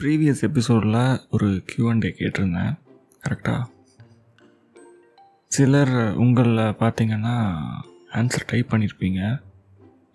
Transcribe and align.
previous 0.00 0.42
எபிசோடில் 0.42 1.26
ஒரு 1.30 1.64
Q and A 1.68 2.10
கேட்டிருந்தேன். 2.18 2.72
கரெக்டாக 3.24 3.62
சிலர் 5.46 6.14
உங்களில் 6.16 6.56
பார்த்தீங்கன்னா 6.56 7.34
ஆன்சர் 8.12 8.46
டைப் 8.46 8.70
பண்ணியிருப்பீங்க 8.70 9.40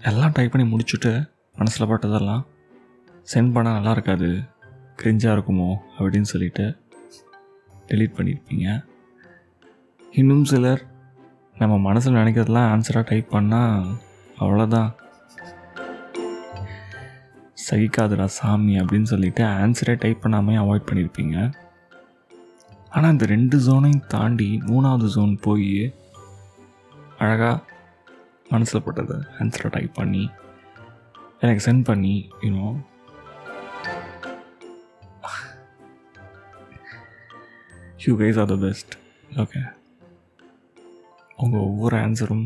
எல்லாம் 0.02 0.32
டைப் 0.32 0.52
பண்ணி 0.52 0.76
முடிச்சுட்டு 0.76 1.30
மனசில் 1.56 1.88
பட்டதெல்லாம் 1.88 2.44
சென்ட் 3.34 3.54
பண்ணால் 3.54 3.78
நல்லா 3.78 3.92
இருக்காது 3.92 4.30
கிரிஞ்சாக 5.04 5.36
இருக்குமோ? 5.36 5.70
அப்படின்னு 5.98 6.22
சொல்லிட்டு 6.22 6.66
டெலீட் 7.88 8.18
பண்ணியிருப்பீங்க 8.18 8.68
இன்னும் 10.14 10.44
சிலர் 10.44 10.82
நம்ம 11.58 11.78
மனசில் 11.78 12.14
நினைக்கிறதெல்லாம் 12.14 12.72
ஆன்சராக 12.72 13.06
டைப் 13.06 13.36
பண்ணால் 13.36 13.98
அவ்வளோதான் 14.40 14.90
சகிக்காதுடா 17.66 18.26
சாமி 18.36 18.74
அப்படின்னு 18.80 19.10
சொல்லிட்டு 19.10 19.44
ஆன்சரே 19.58 19.94
டைப் 19.96 20.24
பண்ணாமல் 20.24 20.60
அவாய்ட் 20.60 20.88
பண்ணியிருப்பீங்க 20.90 21.38
ஆனால் 22.90 23.12
இந்த 23.12 23.26
ரெண்டு 23.26 23.58
ஜோனையும் 23.66 24.08
தாண்டி 24.08 24.50
மூணாவது 24.66 25.08
ஜோன் 25.08 25.34
போய் 25.42 25.72
அழகாக 27.20 27.54
மனசில் 28.50 28.86
பட்டதை 28.86 29.18
ஆன்சரை 29.40 29.70
டைப் 29.70 29.94
பண்ணி 29.94 30.24
எனக்கு 31.42 31.64
சென்ட் 31.66 31.88
பண்ணி 31.88 32.14
you know 32.42 32.68
you 38.06 38.14
guys 38.18 38.40
are 38.40 38.52
the 38.52 38.58
best 38.64 38.94
okay 39.36 39.62
உங்கள் 41.38 41.66
ஒவ்வொரு 41.66 41.96
ஆன்சரும் 41.98 42.46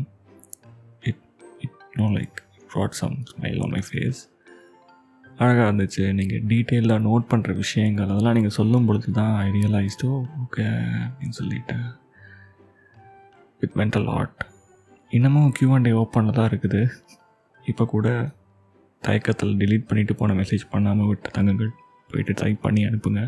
it 1.02 1.22
it 1.60 1.80
know 1.96 2.06
like 2.10 2.38
brought 2.72 2.98
some 2.98 3.16
smile 3.30 3.60
on 3.62 3.72
my 3.72 3.82
face 3.88 4.20
அழகாக 5.42 5.66
இருந்துச்சு. 5.68 6.04
நீங்கள் 6.18 6.42
டீட்டெயிலாக 6.50 7.04
நோட் 7.08 7.30
பண்ணுற 7.30 7.50
விஷயங்கள் 7.62 8.10
அதெல்லாம் 8.12 8.36
நீங்கள் 8.38 8.56
சொல்லும் 8.58 8.86
பொழுது 8.88 9.10
தான் 9.18 9.32
ஐ 9.44 9.46
ரியலைஸ்டோ 9.56 10.10
ஓகே 10.42 10.66
அப்படின்னு 11.06 11.36
சொல்லிட்டு. 11.40 11.76
வித் 13.62 13.76
மென்டல் 13.80 14.08
ஆர்ட் 14.18 14.42
இன்னமும் 15.16 15.48
கியூ 15.56 15.70
அண்ட் 15.76 15.90
ஓப்பனில் 16.02 16.36
தான் 16.38 16.50
இருக்குது. 16.50 16.82
இப்போ 17.70 17.84
கூட 17.94 18.08
தயக்கத்தில் 19.02 19.56
டிலீட் 19.60 19.88
பண்ணிட்டு 19.88 20.14
போன 20.20 20.34
மெசேஜ் 20.40 20.64
பண்ணாமல் 20.74 21.08
விட்ட 21.10 21.28
தங்கங்கள் 21.38 21.72
போயிட்டு 22.10 22.32
டைப் 22.42 22.64
பண்ணி 22.66 22.82
அனுப்புங்க. 22.88 23.22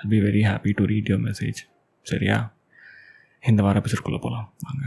I 0.00 0.04
be 0.12 0.20
very 0.26 0.42
happy 0.50 0.72
to 0.78 0.84
read 0.92 1.10
your 1.10 1.26
message 1.30 1.60
சரியா? 2.12 2.38
இந்த 3.50 3.62
வார 3.66 3.82
எபிசோட்குள்ளே 3.82 4.20
போகலாம் 4.26 4.48
வாங்க. 4.66 4.84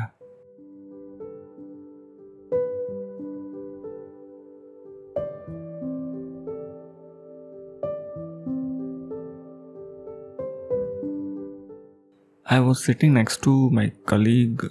I 12.47 12.57
was 12.59 12.81
sitting 12.87 13.15
next 13.17 13.41
to 13.43 13.53
my 13.69 13.85
colleague 14.11 14.63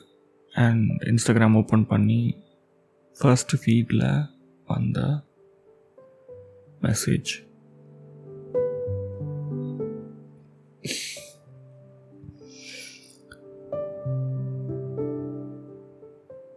and 0.55 0.85
Instagram 1.05 1.57
open 1.57 1.87
பண்ணி 1.87 2.21
ஃபர்ஸ்ட் 3.17 3.55
ஃபீடில் 3.63 4.07
வந்த 4.69 5.01
மெசேஜ் 6.83 7.33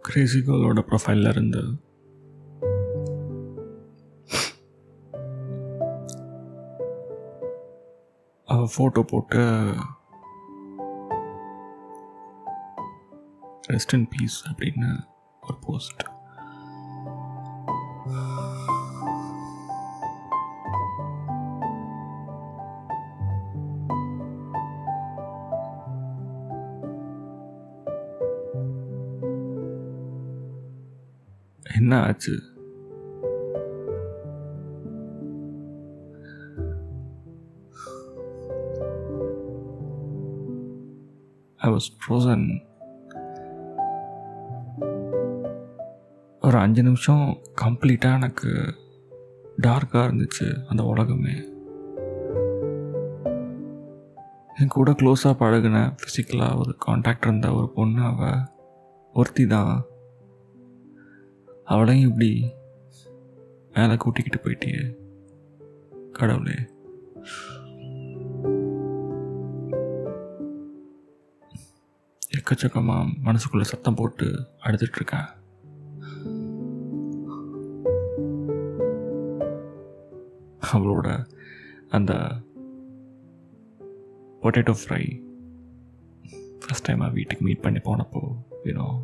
கிரேசி 0.04 0.40
கேர்ளோட 0.40 0.80
ப்ரொஃபைலில் 0.88 1.30
இருந்து 1.30 1.62
அவள் 8.48 8.72
ஃபோட்டோ 8.74 9.02
போட்டு 9.02 9.42
ரெஸ்ட் 13.70 13.94
இன் 13.94 14.08
பீஸ் 14.08 14.38
அப்படின்னு 14.48 14.88
ஒரு 15.42 15.58
போஸ்ட் 15.60 16.02
என்ன 31.64 32.00
ஆச்சு 32.00 32.34
ஐ 41.60 41.70
வாஸ் 41.70 41.88
frozen. 41.98 42.42
ஒரு 46.60 46.68
அஞ்சு 46.68 46.82
நிமிஷம் 46.82 47.40
கம்ப்ளீட்டாக 47.60 48.14
எனக்கு 48.14 48.50
டார்க்காக 49.62 50.02
இருந்துச்சு 50.02 50.64
அந்த 50.68 50.82
உலகமே. 50.84 51.34
என் 54.56 54.68
கூட 54.68 54.90
க்ளோஸாக 54.90 55.32
பழகின 55.42 55.96
ஃபிசிக்கலாக 56.00 56.58
ஒரு 56.58 56.76
காண்டாக்ட் 56.78 57.22
இருந்த 57.22 57.52
ஒரு 57.52 57.70
பொண்ணு 57.70 58.02
அவள் 58.02 58.44
ஒருத்தி 59.12 59.46
தான். 59.46 59.84
அவளையும் 61.64 62.08
இப்படி 62.08 62.52
மேலே 63.72 63.96
கூட்டிக்கிட்டு 63.96 64.44
போயிட்டியே 64.44 64.84
கடவுளே. 66.12 66.58
எக்கச்சக்கமாக 72.38 73.12
மனசுக்குள்ளே 73.24 73.68
சத்தம் 73.74 73.94
போட்டு 73.94 74.48
அழுதுட்ருக்கேன் 74.64 75.38
அவளோட 80.72 81.26
அந்த 81.88 82.12
பொட்டேட்டோ 84.42 84.74
ஃப்ரை 84.84 85.22
ஃபஸ்ட் 86.60 86.82
டைம் 86.82 87.12
வீட்டுக்கு 87.12 87.44
மீட் 87.44 87.60
பண்ணி 87.60 87.78
போனப்போ 87.78 88.36
யூனோ 88.64 89.02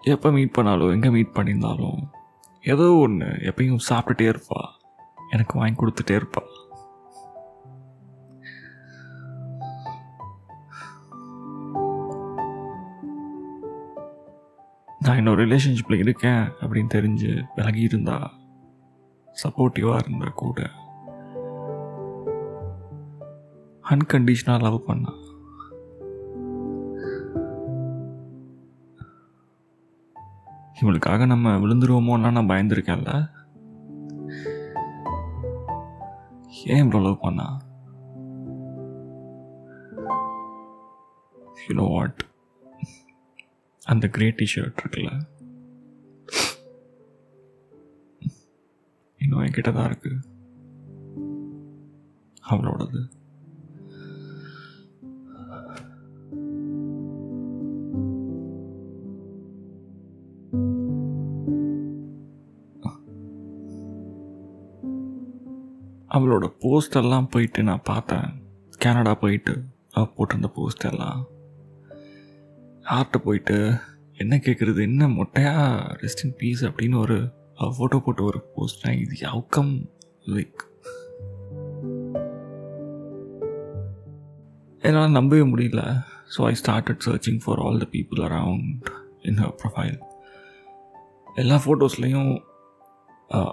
எப்போ 0.00 0.30
மீட் 0.30 0.52
பண்ணாலும் 0.52 0.90
எங்கே 0.90 1.08
மீட் 1.08 1.30
பண்ணியிருந்தாலும் 1.34 2.10
ஏதோ 2.62 2.92
ஒன்று 2.92 3.26
எப்பயும் 3.26 3.78
சாப்பிட்டுட்டே 3.88 4.34
இருப்பா. 4.34 4.60
எனக்கு 5.30 5.58
வாங்கி 5.58 5.84
கொடுத்துட்டே 5.84 6.22
இருப்பா. 6.22 6.49
இன்னொரு 15.20 15.46
ரிலேஷன்ஷிப்பில் 15.46 15.98
இருக்கேன் 15.98 16.48
அப்படின்னு 16.60 16.88
தெரிஞ்சு 16.94 17.42
விலகி 17.54 17.80
இருந்தா 17.80 18.30
சப்போர்ட்டிவாக 19.42 19.98
இருந்தால் 19.98 20.32
கூட. 20.34 20.70
அன்கண்டிஷனாக 23.90 24.60
லவ் 24.60 24.84
பண்ணா. 24.86 25.12
இவளுக்காக 30.82 31.26
நம்ம 31.26 31.56
விழுந்துருவோமோன்னா 31.56 32.30
நான் 32.32 32.48
பயந்துருக்கேன்ல. 32.48 33.28
ஏன் 36.64 36.88
இவ்வளோ 36.88 37.02
லவ் 37.02 37.20
பண்ணா? 37.20 37.58
யூ 41.68 41.74
நோ 41.74 41.82
வாட் 41.82 42.28
அந்த 43.90 44.08
கிரே 44.08 44.30
டிஷர்ட் 44.30 44.76
இருக்குல்ல? 44.82 45.20
இன்னும் 49.18 49.38
என்கிட்ட 49.38 49.72
தான் 49.72 49.86
இருக்கு. 49.86 50.10
அவளோடது. 52.50 53.08
அவளோட 66.08 66.52
போஸ்டெல்லாம் 66.60 67.26
போயிட்டு 67.30 67.62
நான் 67.62 67.80
பார்த்தேன். 67.84 68.42
கனடா 68.78 69.14
போயிட்டு 69.14 69.64
அவள் 69.90 70.12
போட்டிருந்த 70.16 70.50
போஸ்டெல்லாம் 70.54 71.24
ஆர்ட்டை 72.90 73.18
போயிட்டு 73.18 73.56
என்ன 74.14 74.36
கேட்குறது 74.36 74.80
என்ன 74.82 75.08
மொட்டையாக 75.08 75.96
ரெஸ்ட் 76.02 76.24
இன் 76.24 76.34
பீஸ் 76.38 76.64
அப்படின்னு 76.64 76.96
ஒரு 76.96 77.16
ஃபோட்டோ 77.76 77.98
போட்டு 77.98 78.22
ஒரு 78.24 78.40
போஸ்ட் 78.54 78.86
இது. 78.86 79.26
அவுக்கம் 79.26 79.90
லைக் 80.26 80.60
என்னால் 84.82 85.10
நம்பவே 85.10 85.42
முடியல. 85.42 85.82
So 86.36 86.40
I 86.44 86.54
started 86.62 87.02
searching 87.04 87.40
for 87.44 87.58
all 87.58 87.78
the 87.78 87.86
people 87.92 88.20
around 88.28 88.88
in 89.22 89.36
her 89.36 89.54
profile 89.62 89.98
எல்லா 91.34 91.56
ஃபோட்டோஸ்லேயும் 91.56 92.32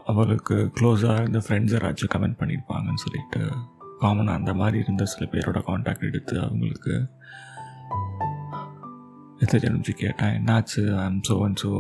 அவளுக்கு 0.04 0.56
க்ளோஸாக 0.80 1.20
இருந்த 1.20 1.40
ஃப்ரெண்ட்ஸ் 1.40 1.74
யாராச்சும் 1.74 2.12
கமெண்ட் 2.14 2.40
பண்ணியிருப்பாங்கன்னு 2.40 3.04
சொல்லிட்டு 3.06 3.42
காமனாக 4.02 4.40
அந்த 4.40 4.54
மாதிரி 4.54 4.78
இருந்த 4.78 5.06
சில 5.06 5.30
பேரோட 5.32 5.64
காண்டாக்ட் 5.64 6.04
எடுத்து 6.04 6.40
அவங்களுக்கு 6.40 6.96
மெசேஜ் 9.40 9.68
அனுப்பிச்சு 9.68 9.96
கேட்டேன் 10.04 10.36
என்னாச்சு 10.40 10.84
ஐம் 11.06 11.22
ஸோ 11.30 11.36
அண்ட் 11.46 11.60
ஸோ 11.64 11.72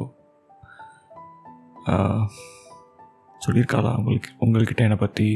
சொல்லியிருக்காளா 3.42 3.92
உங்களுக்கு 4.00 4.30
உங்கள்கிட்ட 4.45 4.81
என்னை 4.88 4.98
பற்றி 4.98 5.27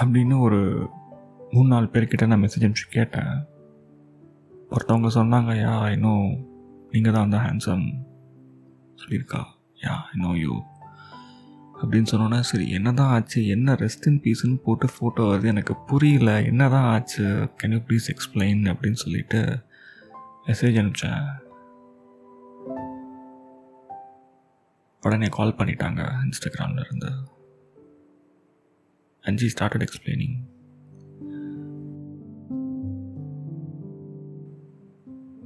அப்படின்னு 0.00 0.36
ஒரு 0.40 0.60
மூணு 1.52 1.68
நாலு 1.68 1.86
பேர்கிட்ட 1.92 2.26
நான் 2.26 2.42
மெசேஜ் 2.42 2.64
அனுப்பிச்சு 2.66 2.88
கேட்டேன். 2.90 3.32
ஒருத்தவங்க 4.74 5.08
சொன்னாங்க 5.18 5.52
யா 5.64 5.72
இன்னும் 5.94 6.26
நீங்கள் 6.90 7.14
தான் 7.14 7.26
அந்த 7.26 7.38
ஹேண்ட்ஸம் 7.44 7.86
சொல்லியிருக்கா 9.02 9.40
யா 9.84 9.94
இன்னும் 10.14 10.38
யூ 10.44 10.54
அப்படின்னு 11.80 12.10
சொன்னோன்னா 12.12 12.40
சரி 12.40 12.66
என்ன 12.70 12.92
தான் 12.92 13.10
ஆச்சு? 13.14 13.46
என்ன 13.46 13.74
ரெஸ்ட் 13.74 14.06
இன் 14.06 14.20
பீஸ்ன்னு 14.24 14.56
போட்டு 14.64 14.86
ஃபோட்டோ 14.94 15.22
வருது? 15.30 15.44
எனக்கு 15.44 15.74
புரியல. 15.90 16.30
என்ன 16.42 16.68
தான் 16.68 16.88
ஆச்சு? 16.94 17.24
கேன் 17.60 17.74
யூ 17.76 17.80
ப்ளீஸ் 17.88 18.08
எக்ஸ்பிளைன் 18.14 18.62
அப்படின்னு 18.72 18.98
சொல்லிட்டு 19.04 19.40
மெசேஜ் 20.46 20.78
அனுப்பிச்சேன். 20.80 21.24
உடனே 25.00 25.26
கால் 25.30 25.54
பண்ணிட்டாங்க 25.58 26.12
இன்ஸ்டாகிராமில் 26.24 26.84
இருந்து 26.84 27.08
and 29.20 29.36
she 29.36 29.46
started 29.46 29.86
explaining 29.86 30.34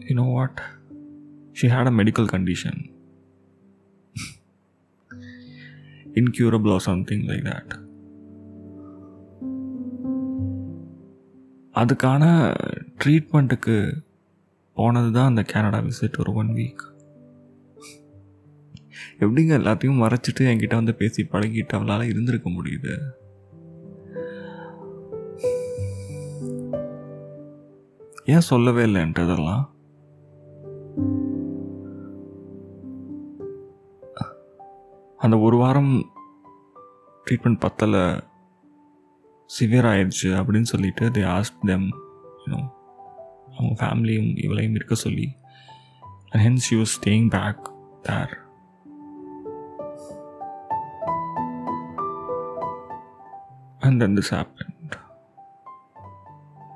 you 0.07 0.15
know 0.15 0.49
she 1.53 1.67
She 1.67 1.71
a 1.71 1.91
medical 1.91 2.27
condition 2.27 2.29
condition. 2.33 2.93
Incurable 6.15 6.73
or 6.73 6.81
something 6.87 7.23
like 7.23 7.45
that. 7.45 7.83
அதுக்கான 11.75 12.25
ட்ரீட்மெண்ட்டுக்கு 13.05 14.05
போனது 14.75 15.13
தான் 15.13 15.29
அந்த 15.29 15.45
கேனடா 15.53 15.91
விசிட் 15.91 16.19
ஒரு 16.19 16.33
ஒன் 16.33 16.49
வீக் 16.49 16.94
எப்படிங்க 19.21 19.57
எல்லாத்தையும் 19.59 20.01
மறைச்சிட்டு 20.03 20.41
என்கிட்ட 20.41 20.75
வந்து 20.75 20.95
பேசி 20.95 21.23
பழகிட்டு 21.23 21.69
அவளால் 21.69 22.07
இருந்திருக்க 22.07 22.51
முடியுது? 22.51 22.99
ஏன் 28.25 28.41
சொல்லவே 28.41 28.85
இல்லைன்றதெல்லாம் 28.85 29.73
அந்த 35.17 35.39
ஒரு 35.39 35.57
வாரம் 35.57 36.13
ட்ரீட்மெண்ட் 37.31 37.67
பத்தலை 37.67 38.21
சிவியர் 39.61 39.89
ஆயிடுச்சு 39.93 40.23
அப்படின்னு 40.23 40.63
சொல்லிட்டு 40.63 41.09
தே 41.09 41.23
ஆஸ்க் 41.37 41.61
தெம் 41.63 41.89
யூனோ 42.47 42.69
அவங்க 43.57 43.87
ஃபேமிலியும் 43.87 44.37
இவளையும் 44.37 44.71
இருக்க 44.71 44.95
சொல்லி. 44.95 45.35
And 46.29 46.45
hence 46.47 46.75
you 46.75 46.83
staying 46.83 47.29
back 47.29 47.71
there 48.03 48.44
and 53.85 53.99
then 53.99 54.15
this 54.15 54.31
happened 54.31 54.93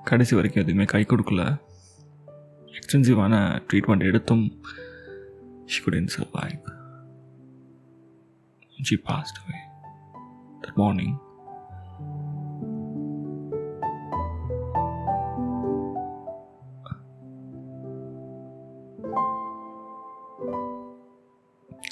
கடைசி 0.05 0.35
வரைக்கும் 0.35 0.63
எதுவுமே 0.63 0.85
கை 0.85 1.05
கொடுக்கல. 1.05 1.61
எக்ஸ்டென்சிவான 2.67 3.63
ட்ரீட்மெண்ட் 3.73 4.05
எடுத்தும் 4.05 4.53
she 5.67 5.83
couldn't 5.83 6.09
survive 6.19 6.77
she 8.83 8.97
passed 9.07 9.37
away 9.41 9.61
that 10.63 10.77
morning. 10.77 11.27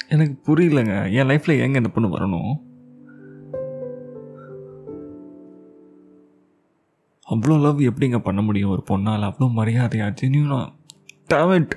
எனக்கு 0.09 0.55
புரியலங்க. 0.55 1.11
என் 1.11 1.27
லைஃப்பில் 1.27 1.59
எங்கே 1.59 1.77
இந்த 1.77 1.89
பொண்ணு 1.89 2.17
வரணும்? 2.17 2.66
அவ்வளோ 7.37 7.61
லவ் 7.61 7.79
எப்படிங்க 7.79 8.19
பண்ண 8.19 8.41
முடியும்? 8.41 8.69
ஒரு 8.69 8.83
பொண்ணால் 8.89 9.25
அவ்வளோ 9.29 9.47
மரியாதையா 9.55 10.07
ஜென்யூனா 10.21 10.59
டேமெண்ட் 11.33 11.73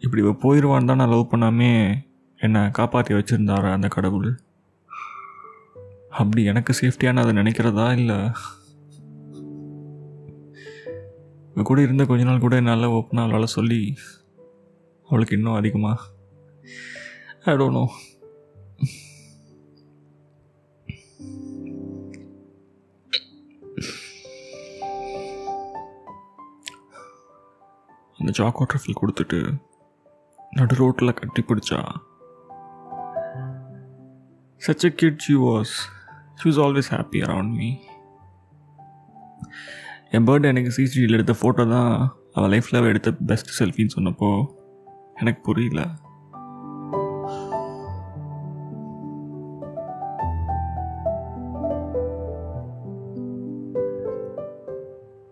இப்படி 0.00 0.22
போயிடுவான்னு 0.22 0.84
தான் 0.84 0.96
நான் 0.96 1.08
லவ் 1.08 1.30
பண்ணாமே 1.30 1.94
என்னை 2.40 2.70
காப்பாற்றி 2.70 3.14
வச்சுருந்தாரு 3.14 3.72
அந்த 3.72 3.88
கடவுள்? 3.88 4.40
அப்படி 6.10 6.44
எனக்கு 6.44 6.72
சேஃப்டியான 6.80 7.20
அதை 7.20 7.32
நினைக்கிறதா 7.34 7.92
இல்லை? 7.98 8.30
இவ 11.52 11.62
கூட 11.62 11.82
இருந்த 11.82 12.04
கொஞ்ச 12.04 12.24
நாள் 12.24 12.38
கூட 12.38 12.56
என்னால் 12.56 12.84
ஓப்பனாக 12.84 13.20
அவளால் 13.20 13.46
சொல்லி 13.46 13.94
அவளுக்கு 15.12 15.36
இன்னும் 15.36 15.54
அதிகமாக 15.54 16.00
ஐ 17.44 17.54
டோன்ட் 17.54 17.70
நோ 17.70 17.84
அந்த 28.18 28.32
சாக்கோ 28.38 28.58
வாட்டர் 28.58 28.80
ஃபில் 28.82 28.98
கொடுத்துட்டு 29.00 29.38
நடு 30.52 30.74
ரோட்டில் 30.74 31.14
கட்டி 31.14 31.42
பிடிச்சா. 31.42 31.78
Such 34.62 34.86
a 34.86 34.90
kid 34.90 35.18
she 35.18 35.34
was 35.34 35.74
she 36.34 36.48
was 36.48 36.60
always 36.60 36.90
happy 36.92 37.20
around 37.22 37.54
me 37.54 37.70
N 40.10 40.26
birthday 40.26 40.48
எனக்கு 40.48 40.70
சிசிடிவியில் 40.70 41.12
எடுத்த 41.12 41.34
ஃபோட்டோ 41.42 41.68
தான் 41.68 41.92
அவள் 42.32 42.50
லைஃப்பில் 42.50 42.88
எடுத்த 42.88 43.12
பெஸ்ட் 43.26 43.62
செல்ஃபின்னு 43.62 43.94
சொன்னப்போ 43.96 44.30
எனக்கு 45.22 45.40
புரியல. 45.48 45.80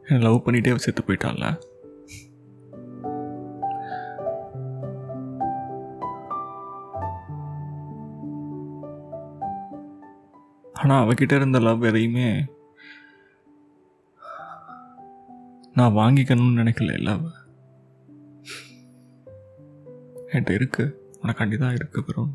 என்னை 0.07 0.21
லவ் 0.27 0.45
பண்ணிகிட்டே 0.45 0.77
செத்து 0.85 1.03
போயிட்டான்ல 1.07 1.49
ஆனால் 10.75 11.03
அவகிட்ட 11.03 11.35
இருந்த 11.39 11.59
லவ் 11.67 11.89
எதையுமே 11.91 12.29
நான் 15.79 15.97
வாங்கிக்கணும்னு 15.99 16.61
நினைக்கல 16.61 16.95
லவ். 17.09 17.25
என்கிட்ட 20.33 20.51
இருக்கு. 20.51 20.85
உனக்காண்டி 21.23 21.57
தான் 21.59 21.75
இருக்கு 21.75 22.05
வரும் 22.07 22.33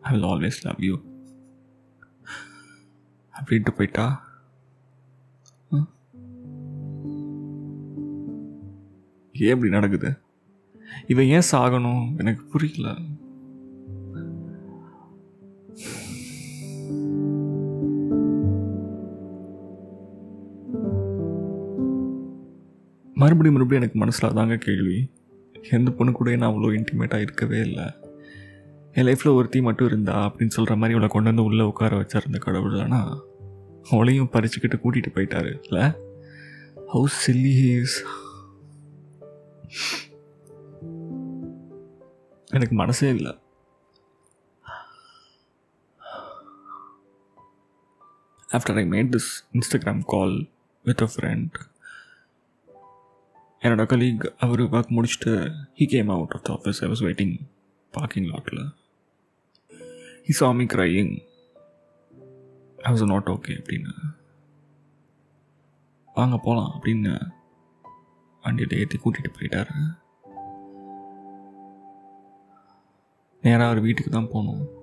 I 0.00 0.12
will 0.12 0.28
always 0.28 0.58
love 0.62 0.82
you 0.88 0.96
அப்படின்ட்டு 3.38 3.76
போயிட்டா? 3.76 4.06
ஏன் 9.34 9.52
இப்படி 9.54 9.70
நடக்குது? 9.70 10.10
இவன் 11.06 11.30
ஏன் 11.36 11.48
சாகணும்? 11.52 12.18
எனக்கு 12.18 12.42
புரியல. 12.44 12.88
மறுபடியும் 23.14 23.56
மறுபடியும் 23.56 23.82
எனக்கு 23.82 23.98
மனசில் 23.98 24.32
தாங்க 24.32 24.56
கேள்வி. 24.56 25.10
எந்த 25.68 25.90
பொண்ணு 25.90 26.12
கூட 26.12 26.36
நான் 26.36 26.52
அவ்வளோ 26.52 26.70
இன்டிமேட்டாக 26.78 27.20
இருக்கவே 27.20 27.58
இல்லை. 27.60 27.84
என் 28.92 29.06
லைஃப்பில் 29.06 29.34
ஒருத்தி 29.34 29.60
மட்டும் 29.60 29.86
இருந்தா 29.86 30.14
அப்படின்னு 30.28 30.56
சொல்கிற 30.56 30.76
மாதிரி 30.76 30.94
அவளை 30.96 31.08
கொண்டு 31.08 31.28
வந்து 31.28 31.44
உள்ளே 31.44 31.64
உட்கார 31.64 31.98
வச்சிருந்த 32.00 32.38
கடவுள். 32.38 32.80
ஆனால் 32.80 33.28
அவளையும் 33.90 34.32
பறிச்சுக்கிட்டு 34.32 34.78
கூட்டிகிட்டு 34.84 35.14
போயிட்டாரு 35.14 35.52
இல்லை? 35.62 35.84
ஹவு 36.94 37.04
சில்லி 37.26 37.52
ஹீஸ் 37.60 37.96
எனக்கு 42.50 42.74
மனசே 42.74 43.08
இல்லை. 43.08 43.32
After 48.48 48.78
I 48.82 48.84
made 48.90 49.12
this 49.16 49.30
Instagram 49.52 50.02
call 50.06 50.48
with 50.84 51.02
a 51.02 51.08
friend 51.14 51.56
என்னோட 53.62 53.82
கலீக் 53.82 54.24
அவர் 54.38 54.60
ஒர்க் 54.60 54.90
முடிச்சுட்டு 54.90 55.52
he 55.74 55.88
came 55.88 56.08
out 56.08 56.30
of 56.30 56.42
the 56.42 56.60
office 56.62 56.84
I 56.84 56.88
was 56.88 57.08
waiting 57.08 57.36
parking 57.90 58.24
லாட்டில் 58.24 58.72
he 60.26 60.32
saw me 60.40 60.66
crying 60.66 61.28
I 62.76 62.92
was 62.92 63.06
not 63.06 63.26
okay 63.26 63.50
அப்படின்னு. 63.50 63.90
வாங்க 66.14 66.36
போகலாம் 66.36 66.80
அப்படின்னு 66.82 67.20
வண்டியில் 68.42 68.78
ஏற்றி 68.78 68.98
கூட்டிகிட்டு 69.04 69.34
போயிட்டாரு. 69.38 69.98
நேராக 73.42 73.64
அவர் 73.64 73.80
வீட்டுக்கு 73.80 74.10
தான் 74.10 74.28
போகணும். 74.30 74.78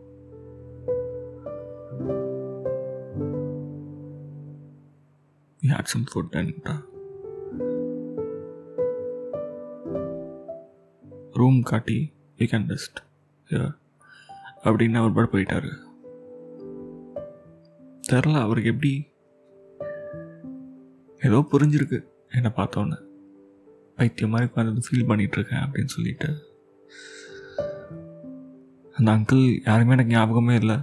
We 5.62 5.70
had 5.70 5.86
some 5.94 6.06
food 6.14 6.36
uh, 6.36 6.97
room 11.40 11.60
காட்டி 11.72 11.98
யூ 12.38 12.46
கேன் 12.52 12.68
ரெஸ்ட் 12.72 13.00
அப்படின்னு 14.68 15.00
அவர் 15.02 15.16
பாட்டு 15.18 15.32
போயிட்டாரு. 15.34 15.72
தெரில 18.12 18.42
அவருக்கு 18.46 18.70
எப்படி 18.70 18.92
ஏதோ 21.28 21.40
புரிஞ்சிருக்கு 21.52 22.00
என்னை 22.36 22.52
பார்த்தோன்னே. 22.56 22.98
பைத்தியம் 23.96 24.34
மாதிரி 24.34 24.50
உட்காந்து 24.50 24.88
ஃபீல் 24.88 25.10
பண்ணிகிட்ருக்கேன் 25.10 25.64
அப்படின்னு 25.64 25.94
சொல்லிட்டு. 25.96 26.30
அந்த 28.98 29.10
அங்கிள் 29.12 29.44
யாருமே 29.66 29.96
எனக்கு 29.96 30.14
ஞாபகமே 30.14 30.56
இல்லை. 30.62 30.78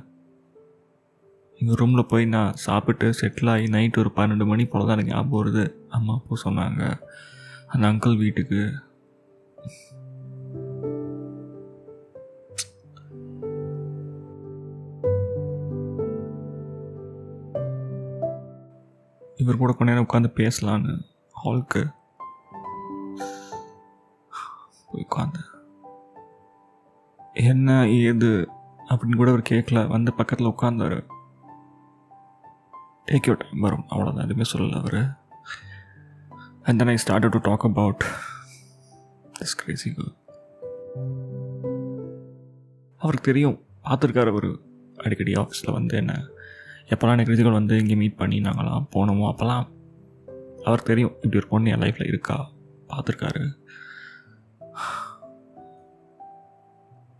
எங்கள் 1.60 1.78
ரூமில் 1.80 2.10
போய் 2.12 2.24
நான் 2.34 2.58
சாப்பிட்டு 2.66 3.06
செட்டில் 3.20 3.50
ஆகி 3.50 3.66
நைட் 3.74 4.00
ஒரு 4.02 4.10
பன்னெண்டு 4.16 4.46
மணி 4.46 4.64
போல் 4.72 4.86
தான் 4.86 4.96
எனக்கு 4.96 5.14
ஞாபகம் 5.14 5.40
வருது. 5.40 5.64
அம்மா 5.88 6.14
அப்போ 6.14 6.36
சொன்னாங்க. 6.44 6.82
அந்த 7.66 7.84
அங்கிள் 7.90 8.22
வீட்டுக்கு 8.24 8.60
இவர் 19.44 19.60
கூட 19.62 19.72
கொஞ்ச 19.72 19.92
நேரம் 19.92 20.08
உட்காந்து 20.08 20.30
பேசலான்னு 20.34 20.92
ஹால்க்கு 21.44 21.82
போய் 24.88 25.06
உட்காந்து 25.10 25.42
என்ன 27.46 27.88
ஏது 27.88 28.30
அப்படின்னு 28.88 29.16
கூட 29.16 29.28
அவர் 29.30 29.48
கேட்கல. 29.50 29.88
வந்து 29.88 30.14
பக்கத்தில் 30.14 30.46
உட்காந்தாரு 30.46 30.98
டேக் 33.06 33.26
யூ 33.26 33.34
டைம் 33.34 33.60
வரும். 33.60 33.84
அவ்வளோதான் 33.90 34.24
எதுவுமே 34.26 34.46
சொல்லலை 34.52 34.78
அவர். 34.80 34.98
And 36.62 36.78
then 36.78 36.88
I 36.88 36.96
start 36.96 37.28
to 37.28 37.38
talk 37.38 37.64
about 37.64 38.04
this 39.38 39.56
crazy 39.56 39.94
அவருக்கு 42.96 43.32
தெரியும். 43.32 43.58
பார்த்துருக்காரு 43.84 44.30
அவர். 44.34 44.48
அடிக்கடி 45.04 45.32
ஆஃபீஸில் 45.32 45.76
வந்து 45.78 45.96
என்ன 45.96 46.12
எப்போல்லாம் 46.88 47.12
எனக்கு 47.12 47.32
ரிஜிகள் 47.32 47.52
வந்து 47.52 47.78
இங்கே 47.78 47.94
மீட் 47.94 48.16
பண்ணி 48.16 48.38
நாங்களாம் 48.38 48.86
போனோமோ 48.94 49.26
அப்போல்லாம் 49.30 49.72
அவருக்கு 50.58 50.84
தெரியும் 50.84 51.14
இப்படி 51.14 51.36
ஒரு 51.36 51.46
பொண்ணு 51.48 51.70
என் 51.70 51.78
லைஃப்பில் 51.78 52.06
இருக்கா 52.06 52.50
பார்த்துருக்காரு. 52.88 53.44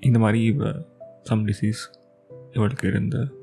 இந்த 0.00 0.18
மாதிரி 0.18 0.44
இவ 0.44 0.73
சம் 1.23 1.47
டிசீஸ் 1.47 1.83
இவளுக்கு 2.52 2.88
இருந்து. 2.88 3.42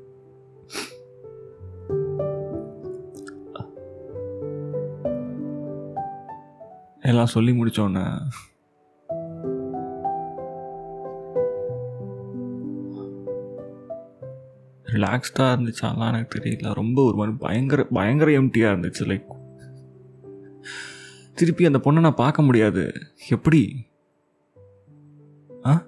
எல்லாம் 7.00 7.26
சொல்லி 7.26 7.52
முடித்தோன்னே 7.52 8.04
ரிலாக்ஸ்டாக 14.92 15.38
இருந்துச்சு. 15.38 15.84
அதெல்லாம் 15.84 16.12
எனக்கு 16.12 16.38
தெரியல. 16.38 16.72
ரொம்ப 16.72 17.04
ஒரு 17.04 17.16
மாதிரி 17.16 17.36
பயங்கர 17.36 17.84
பயங்கர 17.84 18.30
எம்டியாக 18.30 18.76
இருந்துச்சு. 18.76 19.00
லைக் 19.00 19.40
திருப்பி 21.34 21.66
அந்த 21.66 21.80
பொண்ணை 21.84 22.00
நான் 22.00 22.14
பார்க்க 22.14 22.42
முடியாது. 22.42 22.92
எப்படி? 23.28 23.86
ஆ? 25.66 25.86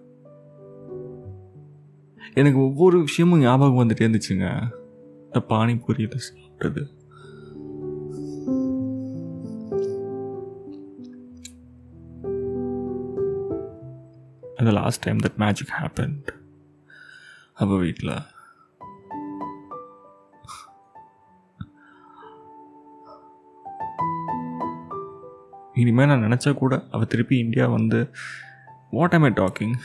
எனக்கு 2.34 2.58
ஒவ்வொரு 2.58 3.00
விஷயமும் 3.00 3.40
ஞாபகம் 3.40 3.88
வந்துட்டே 3.88 4.20
இருந்துச்சுங்க. 4.20 4.70
இந்த 5.24 5.42
பானிபூரியில் 5.48 6.18
சாப்பிட்டது. 6.32 7.02
அந்த 14.56 14.70
last 14.70 15.02
time 15.02 15.16
that 15.16 15.36
magic 15.36 15.74
happened 15.80 16.26
அப்போ 17.54 17.78
வீட்டில். 17.78 18.32
இனிமேல் 25.84 26.10
நான் 26.10 26.26
நினச்சா 26.26 26.52
கூட 26.54 26.74
அவள் 26.90 27.10
திருப்பி 27.12 27.36
இந்தியா 27.38 27.66
வந்து 27.72 28.00
வாட் 28.92 29.14
ஆம் 29.14 29.24
ஐ 29.24 29.34
டாக்கிங் 29.36 29.76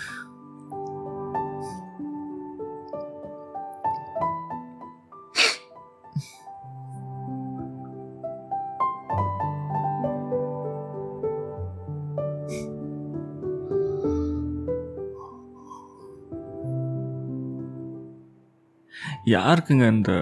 யாருக்குங்க 19.28 19.88
இந்த 19.90 20.14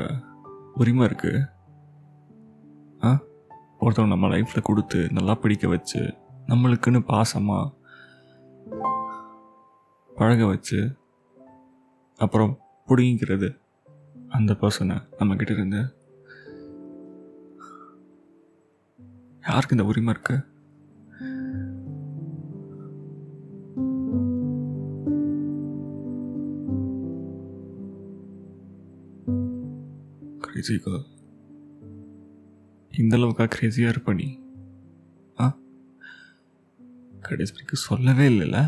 உரிமை 0.76 1.04
இருக்குது 1.08 1.40
ஆ? 3.02 3.10
ஒருத்தவங்க 3.80 4.08
நம்ம 4.08 4.28
லைஃப்பில் 4.28 4.62
கொடுத்து 4.62 5.10
நல்லா 5.12 5.34
பிடிக்க 5.36 5.68
வச்சு 5.68 6.00
நம்மளுக்குன்னு 6.48 7.00
பாசமாக 7.08 7.74
பழக 10.16 10.46
வச்சு 10.46 10.98
அப்புறம் 12.18 12.60
பிடிங்கிறது 12.88 13.58
அந்த 14.30 14.54
பர்சனை 14.54 14.98
நம்மக்கிட்ட 15.20 15.52
இருந்து. 15.52 15.82
யாருக்கு 19.48 19.76
இந்த 19.76 19.84
உரிமை 19.84 20.14
இருக்கு? 20.14 20.36
கிரேசி 30.42 30.80
இந்த 32.98 33.18
அளவுக்கா 33.18 33.66
இருப்ப 33.78 34.14
நீ? 34.14 34.40
ஆ? 35.42 35.58
கடைசி 37.22 37.52
வரைக்கும் 37.52 37.86
சொல்லவே 37.86 38.28
இல்லைல்ல 38.30 38.60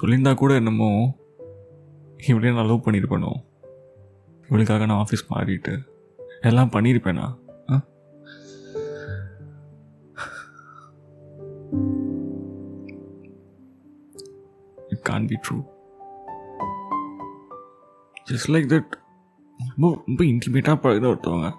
சொல்லியிருந்தா 0.00 0.34
கூட 0.34 0.54
என்னமோ 0.54 1.16
இவளே 2.28 2.52
நான் 2.52 2.66
லவ் 2.66 2.82
பண்ணியிருப்பேனோ? 2.84 3.32
இவளுக்காக 4.48 4.86
நான் 4.86 5.06
ஆஃபீஸ் 5.06 5.32
மாறிட்டு 5.32 5.74
எல்லாம் 6.40 6.70
பண்ணியிருப்பேனா? 6.70 7.26
ஆ? 7.70 7.84
It 14.88 15.02
can't 15.02 15.26
be 15.26 15.38
true 15.48 15.58
just 18.30 18.48
like 18.48 18.68
that 18.68 19.05
ரொம்ப 19.58 20.02
ரொம்ப 20.06 20.24
இன்டிமேட்டாக 20.24 20.78
பழகின 20.84 21.10
ஒருத்தவங்க. 21.12 21.52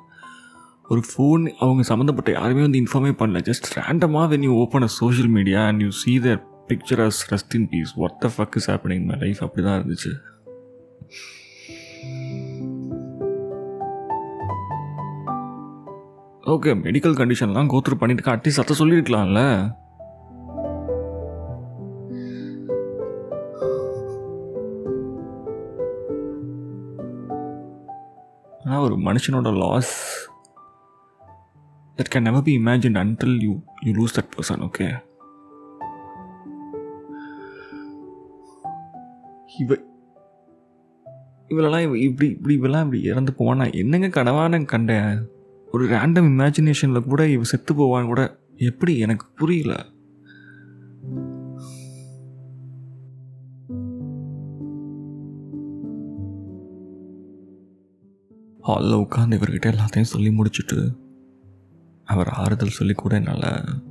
ஒரு 0.90 1.02
ஃபோன் 1.12 1.54
அவங்க 1.60 1.84
சம்மந்தப்பட்ட 1.84 2.32
யாருமே 2.32 2.62
வந்து 2.62 2.80
இன்ஃபார்மே 2.80 3.14
பண்ணல. 3.22 3.42
ஜஸ்ட் 3.50 3.72
ரேண்டமாக 3.76 4.28
when 4.34 4.42
you 4.42 4.54
open 4.56 4.82
a 4.82 4.88
social 4.88 5.30
media 5.30 5.66
and 5.66 5.82
you 5.82 5.90
see 5.90 6.20
their 6.20 6.42
picture 6.68 7.02
as 7.08 7.20
rest 7.30 7.56
in 7.56 7.70
peace 7.70 8.00
what 8.00 8.18
the 8.20 8.32
fuck 8.38 8.56
is 8.56 8.72
happening 8.72 9.06
my 9.06 9.18
life 9.20 9.42
அப்படி 9.42 9.68
தான் 9.68 9.84
இருந்துச்சு. 9.84 10.14
ஓகே 16.46 16.72
மெடிக்கல் 16.86 17.18
கண்டிஷன்லாம் 17.20 17.70
கோத்ரூ 17.74 17.96
பண்ணிட்டு 17.96 18.32
அட்லீஸ்ட் 18.32 18.64
அதை 18.64 18.76
சொல்லியிருக்கலாம்ல 18.80 19.42
ஆனால் 28.68 28.82
ஒரு 28.82 28.96
மனுஷனோட 28.96 29.58
loss 29.58 29.92
that 31.98 32.12
can 32.14 32.22
never 32.22 32.44
be 32.44 32.58
imagine 32.58 32.96
until 32.96 33.38
you 33.42 33.60
you 33.82 33.94
lose 33.94 34.16
that 34.20 34.32
person 34.36 34.64
okay 34.64 34.88
இவ 39.60 39.76
இவளெல்லாம் 41.50 41.96
இப்படி 41.96 42.30
இப்படி 42.30 42.60
இவெல்லாம் 42.60 42.84
இப்படி 42.84 43.02
இறந்து 43.02 43.34
போவான்? 43.34 43.58
நான் 43.58 43.72
என்னங்க 43.72 44.08
கனவான 44.08 44.66
கண்டேன் 44.66 45.28
ஒரு 45.68 45.88
ரேண்டம் 45.88 46.28
இமேஜினேஷனில் 46.28 47.08
கூட 47.08 47.28
இவ 47.28 47.44
செத்து 47.44 47.74
போவான்னு 47.74 48.06
கூட 48.06 48.40
எப்படி 48.56 48.98
எனக்கு 48.98 49.26
புரியல. 49.36 49.74
ஹாலில் 58.62 58.94
உட்காந்து 58.94 59.36
இவர்கிட்ட 59.40 59.78
எல்லாத்தையும் 59.78 60.12
சொல்லி 60.14 60.30
முடிச்சுட்டு 60.30 60.96
அவர் 62.04 62.28
ஆறுதல் 62.28 62.68
சொல்லி 62.68 62.94
கூட 62.94 63.16
என்னால் 63.16 63.84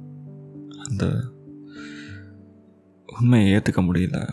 அந்த 0.88 1.10
உண்மையை 3.20 3.60
ஏற்றுக்க 3.60 3.80
முடியல. 3.80 4.28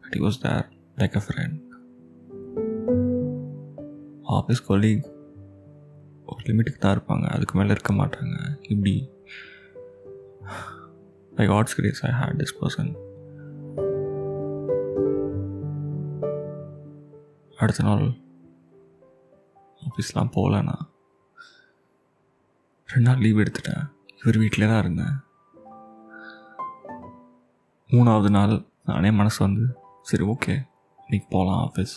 But 0.00 0.14
was 0.14 0.40
there 0.40 0.68
like 0.96 1.16
a 1.16 1.22
friend 1.28 1.60
office 4.28 4.64
colleague 4.68 5.04
ஒரு 6.26 6.44
லிமிட்டுக்கு 6.44 6.78
தான் 6.78 6.98
இருப்பாங்க. 6.98 7.24
அதுக்கு 7.28 7.58
மேலே 7.58 7.70
இருக்க 7.70 7.92
மாட்டாங்க. 7.92 8.56
இப்படி. 8.68 9.10
I 11.36 11.46
God's 11.46 11.74
grace 11.76 12.06
I 12.06 12.12
hate 12.12 12.40
this 12.40 12.56
person 12.60 13.11
அடுத்த 17.62 17.82
நாள் 17.82 18.04
ஆஃபீஸ்லாம் 19.82 20.32
போகலண்ணா 20.36 20.76
ரெண்டு 22.88 23.06
நாள் 23.08 23.18
லீவ் 23.18 23.38
எடுத்துட்டேன் 23.38 23.84
இவர் 24.22 24.38
வீட்டிலே 24.38 24.66
தான் 24.66 24.82
இருந்தேன் 24.84 25.16
மூணாவது 27.90 28.30
நாள் 28.30 28.54
நானே 28.84 29.10
மனசு 29.10 29.38
வந்து 29.44 29.66
சரி 30.02 30.24
ஓகே 30.24 30.54
இன்னைக்கு 30.98 31.28
போகலாம் 31.30 31.62
office 31.68 31.94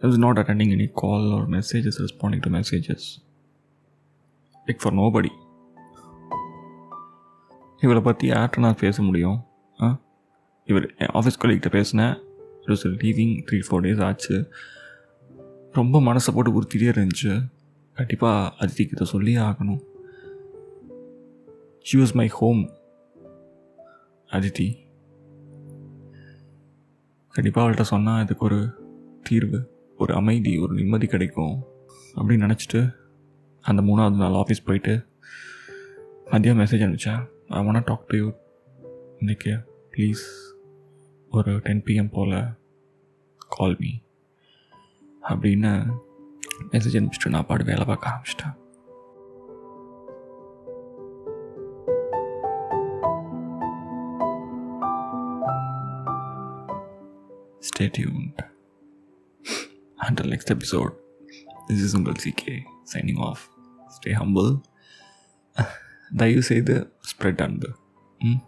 I 0.00 0.06
was 0.06 0.18
attending 0.18 0.38
attending 0.38 0.70
call 0.70 0.92
call 0.92 1.24
or 1.32 1.46
messages, 1.46 1.94
responding 2.00 2.40
to 2.40 2.50
messages. 2.50 3.04
Like 4.66 4.80
for 4.80 4.92
nobody. 4.92 5.32
இவளை 7.80 8.02
பற்றி 8.02 8.30
யார்கிட்ட 8.30 8.58
நான் 8.58 8.76
பேச 8.76 9.02
முடியும்? 9.02 9.44
ஆ? 9.80 10.00
இவர் 10.64 10.94
என் 10.98 11.06
ஆஃபீஸ் 11.06 11.44
கொலீக்கிட்ட 11.44 11.70
பேசினேன். 11.70 12.14
It 12.64 12.74
was 12.74 12.86
leaving 12.86 13.44
three 13.50 13.62
four 13.68 13.84
days 13.84 14.04
ஆச்சு. 14.04 14.52
ரொம்ப 15.72 16.00
மனசை 16.00 16.34
போட்டு 16.34 16.62
உறுத்திட்டே 16.62 17.08
இருந்துச்சு. 17.08 17.48
கண்டிப்பாக 17.94 18.66
அதித்திக்கு 18.66 18.92
இதை 18.92 19.06
சொல்லியே 19.06 19.36
ஆகணும். 19.36 19.86
She 21.82 21.98
was 21.98 22.12
my 22.12 22.28
home 22.28 22.70
Aditi 24.30 24.76
கண்டிப்பாக 27.28 27.70
அவள்கிட்ட 27.70 27.80
சொன்னால் 27.80 28.22
இதுக்கு 28.22 28.44
ஒரு 28.44 28.70
தீர்வு 29.22 29.70
ஒரு 29.98 30.14
அமைதி 30.14 30.58
ஒரு 30.58 30.74
நிம்மதி 30.74 31.06
கிடைக்கும் 31.06 31.62
அப்படின்னு 32.16 32.56
நினச்சிட்டு 32.56 32.94
அந்த 33.60 33.82
மூணாவது 33.82 34.16
நாள் 34.16 34.32
ஆஃபீஸ் 34.32 34.64
போயிட்டு 34.64 35.06
மதியம் 36.26 36.64
message 36.64 36.98
அனுப்பிச்சேன். 36.98 37.37
I 37.48 37.60
want 37.66 37.84
talk 37.84 38.06
to 38.06 38.16
you 38.16 38.26
இன்னைக்கு 39.18 39.52
ப்ளீஸ் 39.92 40.24
ஒரு 41.30 41.52
டென் 41.58 41.82
பிஎம் 41.86 42.10
போல் 42.10 42.36
கால் 43.48 43.76
மீ 43.80 43.92
அப்படின்னு 45.22 45.72
மெசேஜ் 46.72 46.98
அனுப்பிச்சிட்டு 46.98 47.28
நான் 47.28 47.46
பாடு 47.46 47.64
வேலை 47.64 47.84
பார்க்க 47.84 48.12
ஆரம்பிச்சிட்டேன் 48.12 48.56
Stay 57.62 57.88
tuned. 57.88 58.36
Until 59.98 60.26
next 60.26 60.50
episode, 60.50 60.92
this 61.68 61.80
is 61.80 61.94
Uncle 61.94 62.14
CK 62.14 62.44
signing 62.84 63.18
off. 63.18 63.40
Stay 63.90 64.12
humble. 64.12 64.62
தயவு 66.11 66.43
செய்து 66.43 66.75
ஸ்ப்ரெட் 67.11 67.41
அன்பு 67.41 67.69
ம் 68.21 68.41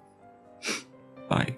பாய் 1.29 1.53